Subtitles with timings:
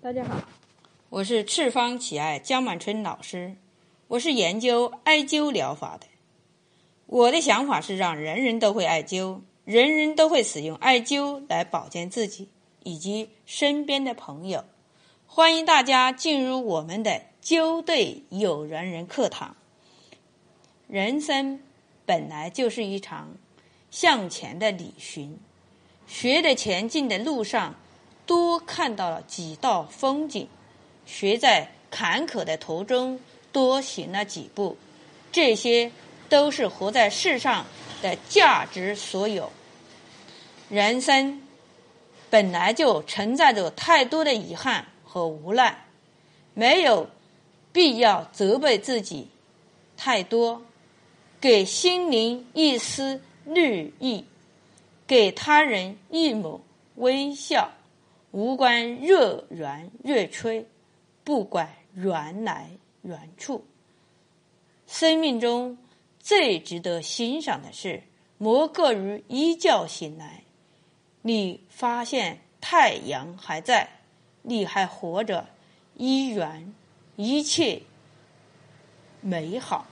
[0.00, 0.40] 大家好，
[1.08, 3.56] 我是赤方喜爱江满春老师，
[4.06, 6.06] 我是研究艾灸疗法的。
[7.06, 12.48] 我的想法是让人人都会艾灸，人人都会使用艾灸来保健自己
[12.84, 14.64] 以及身边的朋友。
[15.26, 19.56] 欢迎大家进入我们的灸对有缘人课堂。
[20.86, 21.58] 人生
[22.06, 23.34] 本来就是一场
[23.90, 25.40] 向前的旅行，
[26.06, 27.74] 学的前进的路上。
[28.28, 30.46] 多看到了几道风景，
[31.06, 33.18] 学在坎坷的途中
[33.52, 34.76] 多行了几步，
[35.32, 35.90] 这些
[36.28, 37.64] 都是活在世上
[38.02, 39.50] 的价值所有。
[40.68, 41.40] 人生
[42.28, 45.86] 本来就存在着太多的遗憾和无奈，
[46.52, 47.08] 没有
[47.72, 49.28] 必要责备自己
[49.96, 50.60] 太多，
[51.40, 54.26] 给心灵一丝绿意，
[55.06, 56.60] 给他人一抹
[56.96, 57.70] 微笑。
[58.30, 60.66] 无关热圆热吹，
[61.24, 62.70] 不管缘来
[63.02, 63.64] 缘处。
[64.86, 65.78] 生命中
[66.18, 68.02] 最值得欣赏的是，
[68.36, 70.44] 莫过于一觉醒来，
[71.22, 73.88] 你发现太阳还在，
[74.42, 75.46] 你还活着，
[75.94, 76.74] 依然
[77.16, 77.82] 一切
[79.20, 79.86] 美好。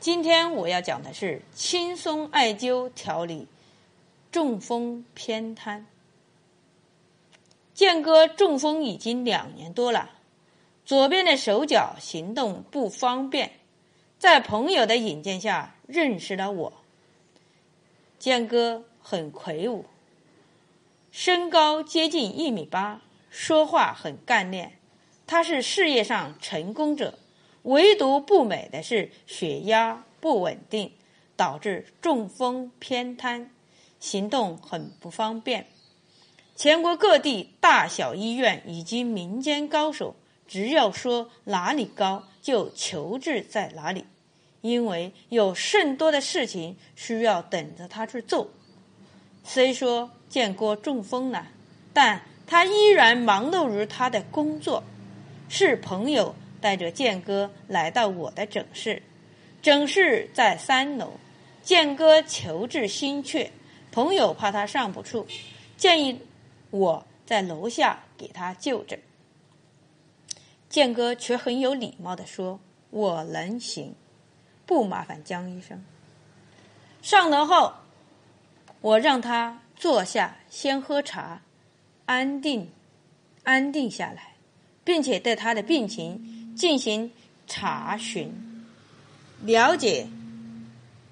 [0.00, 3.46] 今天我要讲的是轻松艾灸调理
[4.30, 5.86] 中风偏瘫。
[7.82, 10.10] 建哥中风已经两年多了，
[10.84, 13.54] 左边的手脚行动不方便，
[14.20, 16.72] 在朋友的引荐下认识了我。
[18.20, 19.86] 建哥很魁梧，
[21.10, 24.78] 身高接近一米八，说话很干练。
[25.26, 27.18] 他是事业上成功者，
[27.62, 30.92] 唯独不美的是血压不稳定，
[31.34, 33.50] 导致中风偏瘫，
[33.98, 35.66] 行动很不方便。
[36.62, 40.14] 全国各地大小医院以及民间高手，
[40.46, 44.04] 只要说哪里高，就求治在哪里，
[44.60, 48.48] 因为有甚多的事情需要等着他去做。
[49.42, 51.48] 虽说建国中风了，
[51.92, 54.84] 但他依然忙碌于他的工作。
[55.48, 59.02] 是朋友带着建哥来到我的诊室，
[59.60, 61.14] 诊室在三楼。
[61.64, 63.50] 建哥求治心切，
[63.90, 65.24] 朋友怕他上不去，
[65.76, 66.20] 建议。
[66.72, 68.98] 我在楼下给他就诊，
[70.70, 73.94] 建哥却很有礼貌的说：“我能行，
[74.64, 75.84] 不麻烦江医生。”
[77.02, 77.74] 上楼后，
[78.80, 81.42] 我让他坐下，先喝茶，
[82.06, 82.70] 安定，
[83.42, 84.36] 安定下来，
[84.82, 87.12] 并且对他的病情进行
[87.46, 88.64] 查询，
[89.42, 90.06] 了解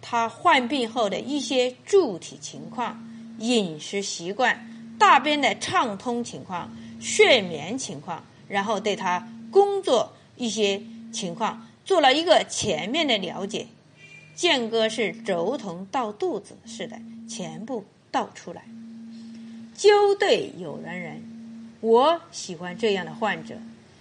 [0.00, 3.06] 他患病后的一些具体情况、
[3.38, 4.69] 饮食习惯。
[5.00, 13.66] 大便的畅通情况、睡眠情况，然后对他工作一些情况做了一个全面的了解。
[14.34, 18.62] 建哥是轴头到肚子似的，全部倒出来。
[19.74, 21.22] 灸对有缘人，
[21.80, 23.54] 我喜欢这样的患者，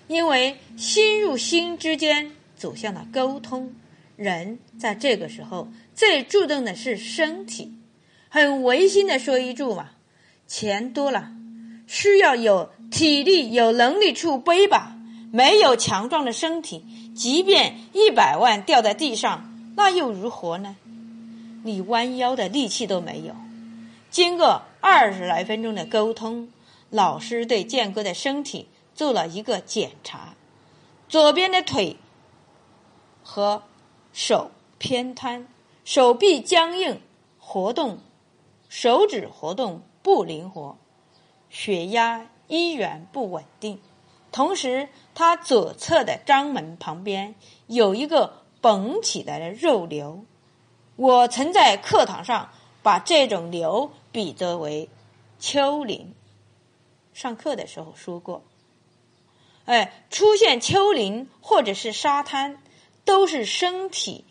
[0.09, 3.73] 因为心入心之间走向了沟通。
[4.17, 7.73] 人在这个时候最注重的是身体，
[8.27, 9.91] 很违心的说一句嘛。
[10.49, 11.29] 钱多了，
[11.85, 14.95] 需要有体力、有能力去背吧。
[15.31, 16.83] 没有强壮的身体，
[17.15, 20.75] 即便一百万掉在地上，那又如何呢？
[21.63, 23.35] 你弯腰的力气都没有。
[24.09, 26.49] 经过二十来分钟的沟通，
[26.89, 30.33] 老师对建哥的身体做了一个检查：
[31.07, 31.97] 左边的腿
[33.21, 33.61] 和
[34.11, 34.49] 手
[34.79, 35.47] 偏瘫，
[35.85, 36.99] 手臂僵硬，
[37.37, 37.99] 活动
[38.67, 39.83] 手指活动。
[40.01, 40.77] 不灵活，
[41.49, 43.79] 血压依然不稳定。
[44.31, 47.35] 同时，他左侧的肛门旁边
[47.67, 50.23] 有一个绷起来的肉瘤。
[50.95, 52.49] 我曾在课堂上
[52.83, 54.89] 把这种瘤比作为
[55.39, 56.13] 丘陵。
[57.13, 58.43] 上课的时候说过，
[59.65, 62.61] 哎，出现丘陵或者是沙滩，
[63.03, 64.25] 都是身体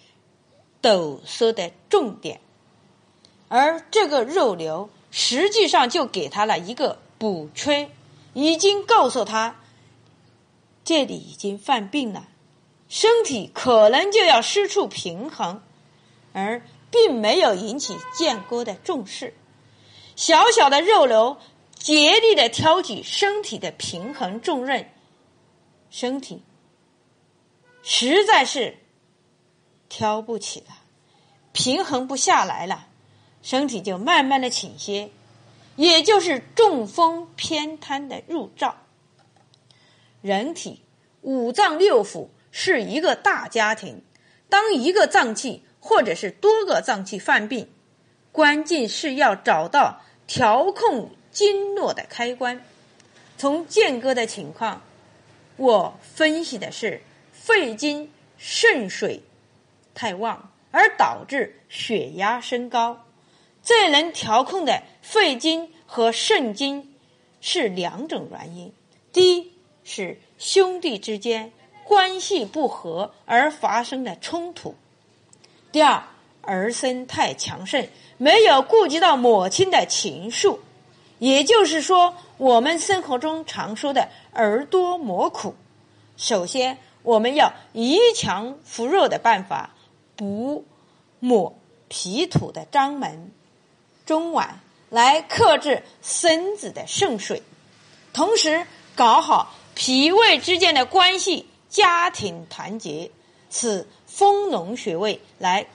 [0.80, 2.40] 抖擞的重点，
[3.48, 4.88] 而这个肉瘤。
[5.10, 7.90] 实际上就给他了一个补缺，
[8.34, 9.60] 已经告诉他
[10.84, 12.28] 这里已经犯病了，
[12.88, 15.62] 身体可能就要失去平衡，
[16.32, 19.34] 而并没有引起建哥的重视。
[20.16, 21.38] 小小的肉瘤
[21.74, 24.90] 竭力的挑起身体的平衡重任，
[25.90, 26.42] 身体
[27.82, 28.78] 实在是
[29.88, 30.76] 挑不起了，
[31.52, 32.87] 平衡不下来了。
[33.42, 35.10] 身体就慢慢的倾斜，
[35.76, 38.76] 也就是中风偏瘫的入兆。
[40.20, 40.82] 人体
[41.22, 44.02] 五脏六腑是一个大家庭，
[44.48, 47.68] 当一个脏器或者是多个脏器犯病，
[48.32, 52.60] 关键是要找到调控经络的开关。
[53.36, 54.82] 从健哥的情况，
[55.56, 57.00] 我分析的是
[57.32, 59.22] 肺经肾水
[59.94, 63.04] 太旺，而导致血压升高。
[63.68, 66.94] 最能调控的肺经和肾经
[67.42, 68.72] 是两种原因：
[69.12, 69.52] 第一
[69.84, 71.52] 是兄弟之间
[71.84, 74.72] 关系不和而发生的冲突；
[75.70, 76.02] 第二
[76.40, 77.86] 儿孙太强盛，
[78.16, 80.60] 没有顾及到母亲的情愫。
[81.18, 85.54] 也就是说，我们生活中常说的“儿多磨苦”，
[86.16, 89.74] 首先我们要以强扶弱的办法
[90.16, 90.64] 补
[91.20, 93.30] 抹脾土的章门。
[94.08, 94.54] 中脘
[94.88, 97.42] 来克制身子的肾水，
[98.14, 98.66] 同时
[98.96, 103.10] 搞好脾胃之间的关系，家庭团结，
[103.50, 105.66] 使丰隆穴位来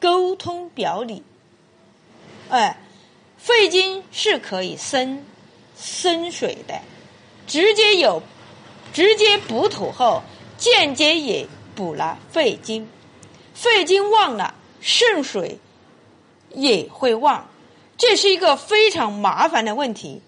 [0.00, 1.22] 沟通表里。
[2.48, 2.78] 哎，
[3.36, 5.22] 肺经是可以生
[5.78, 6.80] 生水的，
[7.46, 8.22] 直接有
[8.94, 10.22] 直接补土后，
[10.56, 12.88] 间接也补了肺经。
[13.52, 15.58] 肺经旺了，肾水
[16.54, 17.50] 也会旺。
[18.02, 20.22] 这是一个非常麻烦的问题，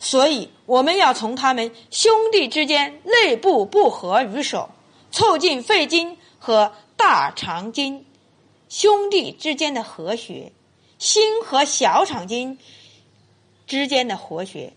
[0.00, 4.70] 所以我们要从他们兄弟之间内部不和入手，
[5.12, 8.04] 促进肺经和大肠经
[8.68, 10.50] 兄弟之间的和谐，
[10.98, 12.58] 心和小肠经
[13.68, 14.72] 之间的和谐，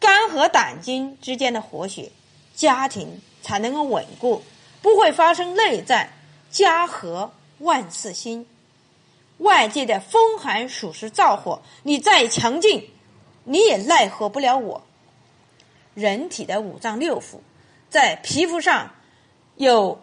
[0.00, 2.10] 肝和胆经之间的和谐，
[2.56, 4.42] 家庭才能够稳固，
[4.82, 6.12] 不会发生内战。
[6.50, 8.44] 家和万事兴。
[9.44, 12.90] 外界的风寒暑湿燥火，你再强劲，
[13.44, 14.82] 你也奈何不了我。
[15.92, 17.40] 人体的五脏六腑
[17.90, 18.94] 在皮肤上
[19.56, 20.02] 有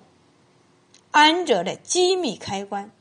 [1.10, 2.92] 安着的机密开关，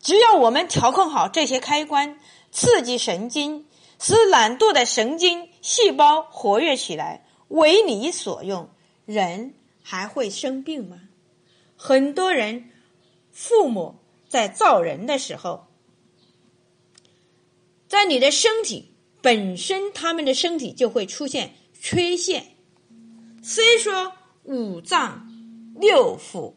[0.00, 2.20] 只要我们调控好这些开关，
[2.52, 3.66] 刺激神经，
[3.98, 8.70] 使懒惰的神经细胞活跃起来，为你所用，
[9.06, 11.00] 人还会生病吗？
[11.76, 12.70] 很多人
[13.32, 13.96] 父母。
[14.28, 15.68] 在造人的时候，
[17.88, 18.92] 在你的身体
[19.22, 22.48] 本身，他们的身体就会出现缺陷。
[23.42, 24.12] 虽说
[24.44, 25.26] 五脏
[25.74, 26.52] 六腑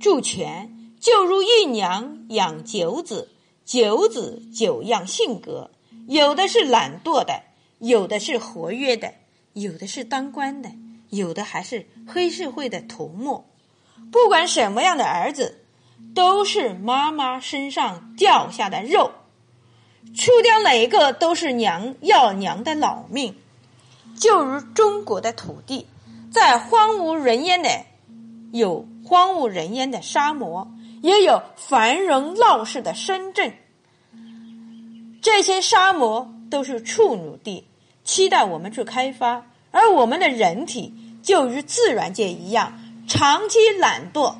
[0.00, 3.30] 助全，就如一娘养九子，
[3.64, 5.70] 九子九样性格，
[6.08, 7.44] 有的是懒惰的，
[7.78, 9.14] 有的是活跃的，
[9.52, 10.72] 有的是当官的，
[11.10, 13.44] 有的还是黑社会的头目。
[14.10, 15.60] 不管什么样的儿子。
[16.14, 19.12] 都是妈妈身上掉下的肉，
[20.14, 23.34] 出掉哪个都是娘要娘的老命。
[24.18, 25.86] 就如中国的土地，
[26.30, 27.68] 在荒无人烟的
[28.52, 30.70] 有荒无人烟的沙漠，
[31.00, 33.54] 也有繁荣闹市的深圳。
[35.22, 37.66] 这些沙漠都是处女地，
[38.04, 39.46] 期待我们去开发。
[39.70, 42.78] 而我们的人体就与自然界一样，
[43.08, 44.34] 长期懒惰。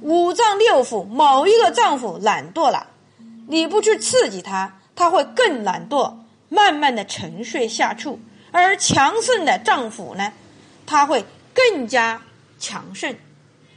[0.00, 2.86] 五脏六腑某一个脏腑懒惰了，
[3.48, 6.14] 你不去刺激它，它会更懒惰，
[6.48, 8.18] 慢慢的沉睡下去。
[8.50, 10.32] 而强盛的脏腑呢，
[10.86, 12.22] 它会更加
[12.58, 13.16] 强盛，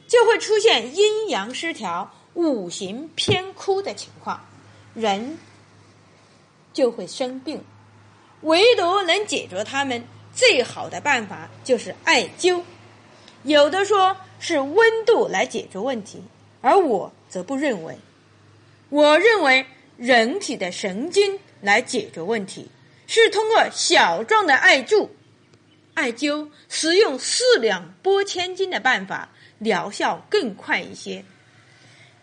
[0.08, 4.46] 就会出现阴阳失调、五行偏枯的情况，
[4.94, 5.38] 人
[6.72, 7.64] 就会生病。
[8.42, 10.04] 唯独能解决他们
[10.34, 12.62] 最好的办法就是艾灸。
[13.44, 14.18] 有的说。
[14.44, 16.20] 是温度来解决问题，
[16.62, 17.96] 而我则不认为。
[18.90, 19.68] 我认为
[19.98, 22.72] 人体的神经来解决问题，
[23.06, 25.16] 是通过小状的艾柱、
[25.94, 29.30] 艾灸，使用四两拨千斤的办法，
[29.60, 31.24] 疗效更快一些。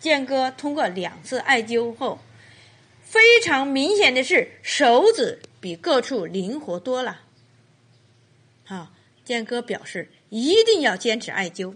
[0.01, 2.19] 建哥通过两次艾灸后，
[3.01, 7.21] 非常明显的是手指比各处灵活多了。
[8.65, 8.89] 好，
[9.25, 11.75] 建哥表示一定要坚持艾灸。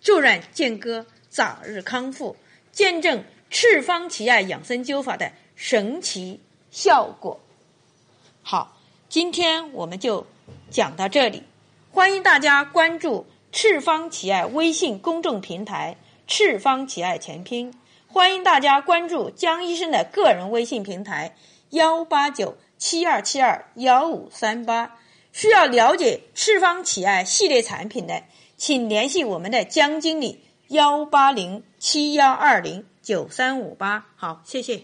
[0.00, 2.36] 祝愿健哥早日康复，
[2.72, 7.40] 见证赤方奇艾养生灸法的神奇效果。
[8.42, 8.76] 好，
[9.08, 10.26] 今天我们就
[10.70, 11.42] 讲到这里，
[11.90, 15.96] 欢迎大家关注赤方奇艾微信公众平台
[16.26, 17.74] “赤方奇艾全拼”，
[18.08, 21.36] 欢迎大家关注江医生的个人微信平台
[21.70, 24.96] 幺八九七二七二幺五三八。
[25.32, 28.22] 需要了解赤方奇艾系列产品的。
[28.56, 34.06] 请联系我们的江经理：幺八零七幺二零九三五八。
[34.16, 34.82] 好，谢谢。